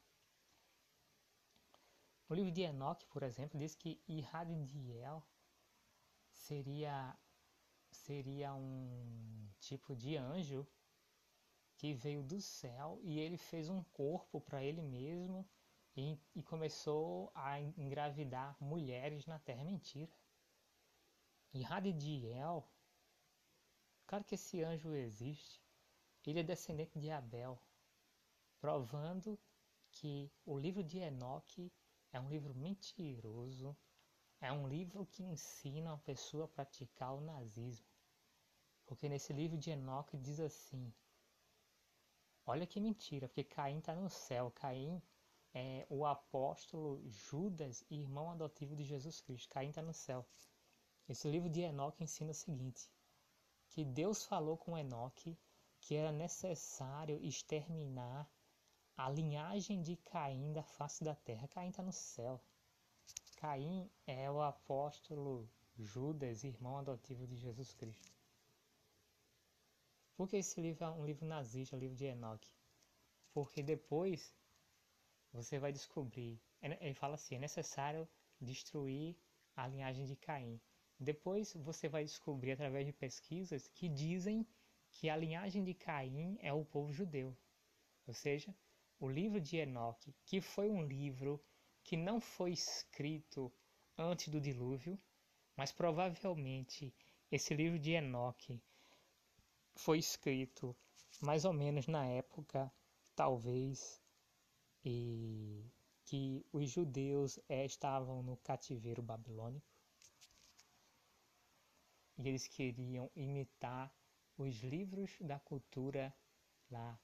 [2.29, 5.27] O livro de Enoch, por exemplo, diz que Iradiel
[6.31, 7.17] seria
[7.91, 10.67] seria um tipo de anjo
[11.79, 15.49] que veio do céu e ele fez um corpo para ele mesmo
[15.97, 19.65] e, e, começou a engravidar mulheres na terra.
[19.65, 20.13] Mentira.
[21.55, 22.63] Iradiel
[24.07, 25.65] Claro que esse anjo existe.
[26.27, 27.59] Ele é descendente de Abel,
[28.61, 29.39] provando
[29.91, 31.73] que o livro de Enoque
[32.13, 33.77] é um livro mentiroso,
[34.41, 37.87] é um livro que ensina a pessoa a praticar o nazismo.
[38.85, 40.93] Porque nesse livro de Enoque diz assim:
[42.45, 44.51] Olha que mentira, porque Caim está no céu.
[44.53, 45.03] Caim
[45.53, 49.49] é o apóstolo Judas, irmão adotivo de Jesus Cristo.
[49.51, 50.25] Caim está no céu.
[51.09, 52.91] Esse livro de Enoque ensina o seguinte:
[53.69, 55.37] que Deus falou com Enoque
[55.81, 58.29] que era necessário exterminar
[58.97, 61.49] a linhagem de Caim da face da terra.
[61.49, 62.41] Caim está no céu.
[63.37, 68.11] Caim é o apóstolo Judas, irmão adotivo de Jesus Cristo.
[70.17, 72.51] Por que esse livro é um livro nazista, o livro de Enoque?
[73.35, 74.35] Porque depois
[75.31, 78.09] você vai descobrir, é, ele fala assim, é necessário
[78.41, 79.15] destruir
[79.55, 80.59] a linhagem de Caim.
[80.99, 84.47] Depois você vai descobrir através de pesquisas que dizem
[84.91, 87.37] que a linhagem de Caim é o povo judeu.
[88.07, 88.55] Ou seja,
[88.99, 91.43] o livro de Enoque, que foi um livro
[91.85, 93.53] que não foi escrito
[93.97, 94.99] antes do dilúvio,
[95.57, 96.95] mas provavelmente
[97.31, 98.61] esse livro de Enoque
[99.75, 100.77] foi escrito
[101.21, 102.73] mais ou menos na época,
[103.15, 104.03] talvez,
[104.85, 105.65] e
[106.05, 109.67] que os judeus é, estavam no cativeiro babilônico.
[112.19, 113.93] E eles queriam imitar
[114.39, 116.15] os livros da cultura
[116.71, 116.99] lá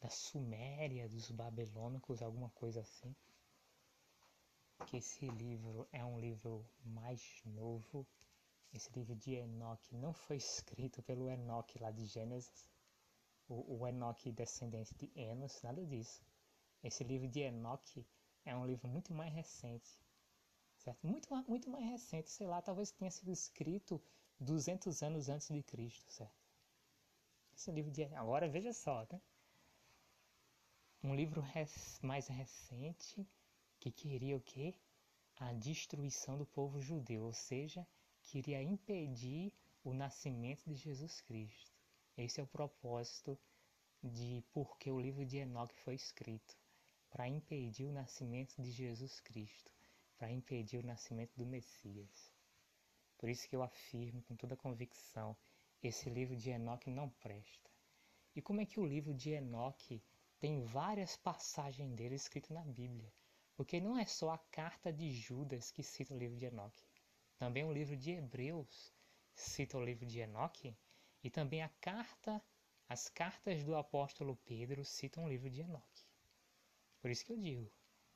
[0.00, 3.14] da Suméria, dos babilônicos, alguma coisa assim.
[4.86, 8.06] Que esse livro é um livro mais novo.
[8.72, 12.68] Esse livro de Enoque não foi escrito pelo Enoque lá de Gênesis,
[13.48, 16.20] o, o Enoque descendente de Enos, nada disso.
[16.82, 18.06] Esse livro de Enoque
[18.44, 19.88] é um livro muito mais recente,
[20.76, 21.06] certo?
[21.06, 24.00] Muito, muito mais recente, sei lá, talvez tenha sido escrito
[24.40, 26.46] 200 anos antes de Cristo, certo?
[27.54, 29.20] Esse livro de agora veja só, né?
[31.02, 33.26] Um livro res, mais recente
[33.78, 34.74] que queria o quê?
[35.36, 37.86] A destruição do povo judeu, ou seja,
[38.22, 39.52] queria impedir
[39.84, 41.72] o nascimento de Jesus Cristo.
[42.16, 43.38] Esse é o propósito
[44.02, 46.56] de por que o livro de Enoque foi escrito,
[47.10, 49.70] para impedir o nascimento de Jesus Cristo,
[50.16, 52.32] para impedir o nascimento do Messias.
[53.18, 55.36] Por isso que eu afirmo com toda convicção,
[55.82, 57.70] esse livro de Enoque não presta.
[58.34, 60.02] E como é que o livro de Enoque
[60.46, 63.12] tem várias passagens dele escritas na Bíblia?
[63.56, 66.86] Porque não é só a carta de Judas que cita o livro de Enoque.
[67.36, 68.94] Também o livro de Hebreus
[69.34, 70.78] cita o livro de Enoque
[71.24, 72.40] e também a carta,
[72.88, 76.06] as cartas do apóstolo Pedro citam o livro de Enoque.
[77.00, 77.68] Por isso que eu digo,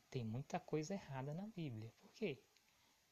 [0.08, 1.92] tem muita coisa errada na Bíblia.
[1.98, 2.40] Por quê?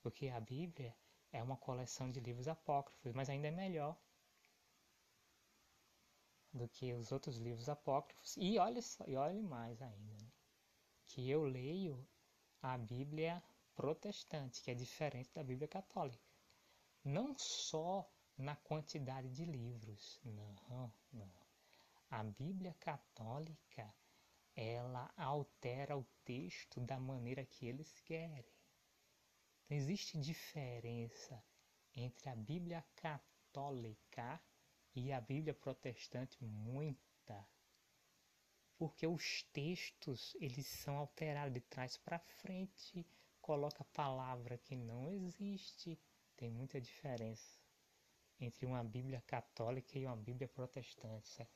[0.01, 0.95] Porque a Bíblia
[1.33, 3.99] é uma coleção de livros apócrifos, mas ainda é melhor
[6.53, 8.37] do que os outros livros apócrifos.
[8.37, 10.31] E olha, só, e olhe mais ainda, né?
[11.07, 12.07] que eu leio
[12.63, 13.43] a Bíblia
[13.75, 16.23] protestante, que é diferente da Bíblia católica.
[17.05, 20.21] Não só na quantidade de livros.
[20.25, 21.49] Não, não.
[22.11, 23.93] A Bíblia Católica,
[24.55, 28.53] ela altera o texto da maneira que eles querem.
[29.65, 31.43] Então, existe diferença
[31.95, 34.41] entre a Bíblia Católica
[34.99, 37.47] e a Bíblia Protestante muita.
[38.77, 43.07] Porque os textos, eles são alterados de trás para frente,
[43.41, 45.99] coloca palavra que não existe,
[46.37, 47.59] tem muita diferença
[48.41, 51.29] entre uma Bíblia católica e uma Bíblia protestante.
[51.29, 51.53] Certo?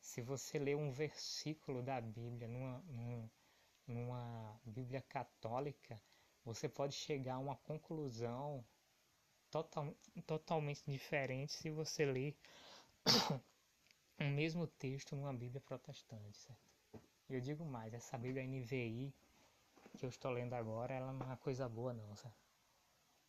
[0.00, 3.30] Se você ler um versículo da Bíblia numa, numa,
[3.86, 6.00] numa Bíblia católica,
[6.44, 8.64] você pode chegar a uma conclusão
[9.50, 9.94] total,
[10.26, 12.36] totalmente diferente se você ler
[14.20, 16.70] o mesmo texto numa Bíblia protestante, certo?
[17.28, 19.14] Eu digo mais, essa Bíblia NVI
[19.96, 22.38] que eu estou lendo agora, ela não é coisa boa não, certo?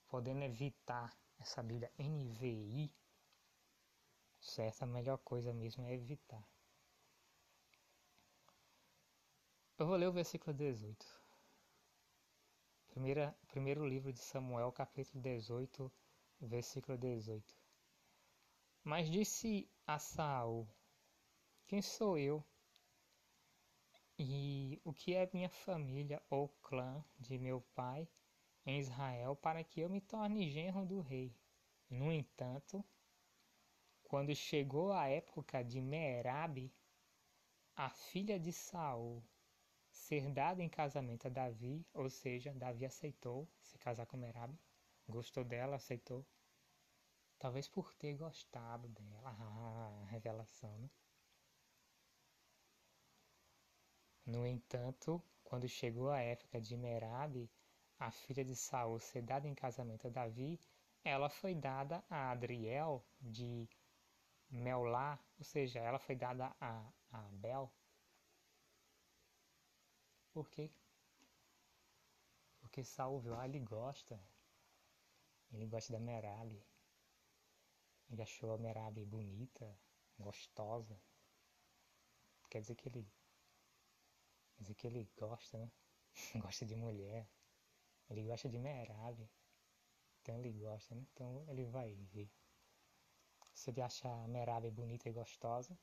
[0.07, 2.91] Podendo evitar essa Bíblia NVI,
[4.39, 4.83] certo?
[4.83, 6.45] A melhor coisa mesmo é evitar.
[9.77, 11.21] Eu vou ler o versículo 18.
[12.89, 15.91] Primeira, primeiro livro de Samuel, capítulo 18,
[16.47, 17.55] versículo 18.
[18.83, 20.67] Mas disse a Saul:
[21.67, 22.43] Quem sou eu?
[24.17, 28.07] E o que é minha família ou clã de meu pai
[28.65, 31.35] em Israel para que eu me torne genro do rei.
[31.89, 32.83] No entanto,
[34.03, 36.73] quando chegou a época de Merabe,
[37.75, 39.23] a filha de Saul,
[39.89, 44.57] ser dada em casamento a Davi, ou seja, Davi aceitou se casar com Merabe,
[45.11, 46.25] gostou dela, aceitou.
[47.37, 49.35] Talvez por ter gostado dela.
[49.39, 50.89] Ah, revelação, né?
[54.25, 57.49] No entanto, quando chegou a época de Merabe,
[57.99, 60.59] a filha de Saul, ser dada em casamento a Davi,
[61.03, 63.69] ela foi dada a Adriel de
[64.49, 67.71] Melá, ou seja, ela foi dada a, a Abel.
[70.33, 70.71] Por quê?
[72.59, 74.19] Porque Saul viu, ah, ele gosta.
[75.51, 76.63] Ele gosta da Merabe.
[78.09, 79.77] Ele achou a Merabe bonita,
[80.17, 80.99] gostosa.
[82.49, 83.03] Quer dizer que ele.
[84.55, 85.71] Quer dizer que ele gosta, né?
[86.41, 87.27] gosta de mulher.
[88.09, 89.29] Ele gosta de Merabe.
[90.21, 91.05] Então ele gosta, né?
[91.13, 92.29] Então ele vai ver.
[93.53, 95.77] Se ele achar a Merabe bonita e gostosa,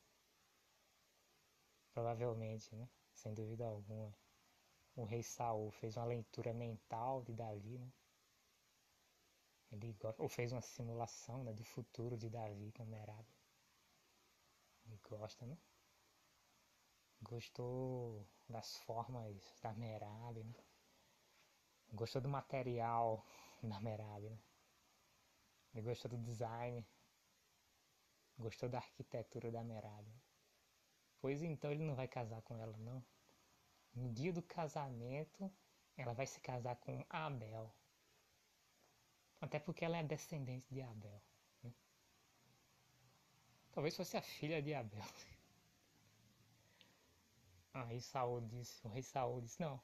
[1.92, 2.88] provavelmente, né?
[3.12, 4.14] Sem dúvida alguma,
[4.94, 7.92] o rei Saul fez uma leitura mental de Davi, né?
[9.70, 13.26] Ele ou fez uma simulação né, do futuro de Davi com Merab.
[14.86, 15.58] Ele gosta, né?
[17.20, 20.54] Gostou das formas da Merab, né?
[21.92, 23.24] Gostou do material
[23.62, 24.38] da Merab, né?
[25.74, 26.86] Ele gostou do design.
[28.38, 30.06] Gostou da arquitetura da Merab.
[31.20, 33.04] Pois então ele não vai casar com ela, não.
[33.94, 35.50] No dia do casamento,
[35.96, 37.74] ela vai se casar com Abel.
[39.41, 41.22] Até porque ela é descendente de Abel.
[41.62, 41.72] Né?
[43.72, 45.05] Talvez fosse a filha de Abel.
[47.72, 49.80] Aí Saul disse, o rei Saul disse, não.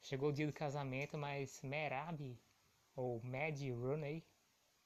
[0.00, 2.38] Chegou o dia do casamento, mas Merab,
[2.96, 4.24] ou Mad Rooney,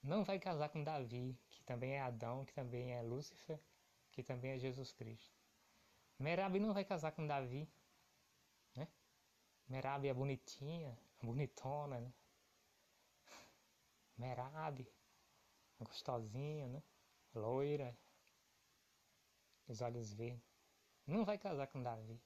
[0.02, 3.58] não vai casar com Davi, que também é Adão, que também é Lúcifer,
[4.12, 5.34] que também é Jesus Cristo.
[6.18, 7.68] Merab não vai casar com Davi,
[8.74, 8.88] né?
[9.68, 12.12] Merab é bonitinha, bonitona, né?
[14.16, 14.86] Merab,
[15.78, 16.82] gostosinha, né?
[17.34, 17.96] Loira,
[19.68, 20.42] os olhos verdes.
[21.06, 22.20] Não vai casar com Davi.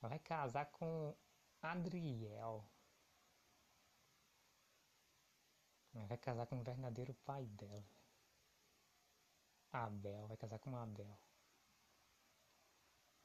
[0.00, 1.14] Vai casar com
[1.62, 2.64] Adriel.
[5.92, 7.84] Vai casar com o verdadeiro pai dela.
[9.72, 11.18] Abel, vai casar com Abel.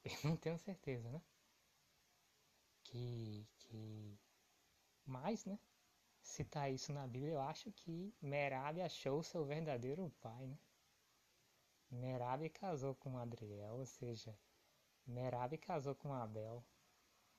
[0.24, 1.22] Eu não tenho certeza, né?
[2.84, 3.48] Que.
[3.58, 4.20] que...
[5.06, 5.60] Mas, né?
[6.26, 10.58] Citar isso na Bíblia, eu acho que Merab achou seu verdadeiro pai, né?
[11.92, 14.38] Merab casou com Adriel, ou seja,
[15.06, 16.66] Merab casou com Abel.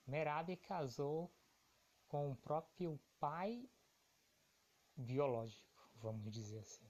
[0.06, 1.30] Merab casou
[2.06, 3.68] com o próprio pai
[4.96, 6.88] biológico, vamos dizer assim.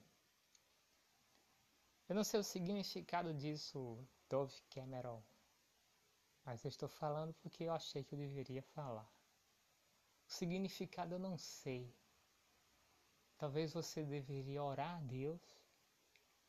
[2.08, 5.24] Eu não sei o significado disso, Dove Cameron,
[6.44, 9.10] mas eu estou falando porque eu achei que eu deveria falar.
[10.28, 11.94] O significado eu não sei.
[13.38, 15.42] Talvez você deveria orar a Deus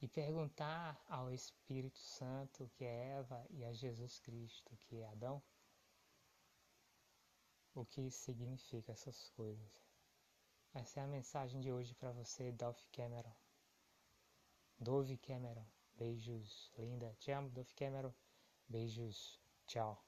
[0.02, 5.42] e perguntar ao Espírito Santo, que é Eva, e a Jesus Cristo, que é Adão,
[7.74, 9.88] o que significa essas coisas.
[10.74, 13.36] Essa é a mensagem de hoje para você, Dolph Cameron.
[14.80, 15.66] Dove Cameron.
[15.96, 17.16] Beijos, linda.
[17.20, 18.14] Te amo, Dove Cameron.
[18.70, 19.40] Beijos.
[19.66, 20.00] Tchau.